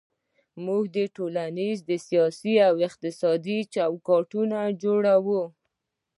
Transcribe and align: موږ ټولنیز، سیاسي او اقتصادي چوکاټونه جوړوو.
موږ 0.65 0.83
ټولنیز، 1.15 1.77
سیاسي 2.07 2.53
او 2.67 2.75
اقتصادي 2.87 3.59
چوکاټونه 3.73 4.57
جوړوو. 4.83 5.43